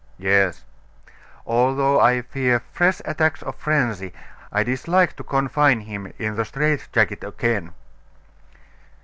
[0.17, 0.63] "Yes."
[1.45, 4.13] "Although I fear fresh attacks of frenzy,
[4.51, 7.71] I dislike to confine him in the strait jacket again."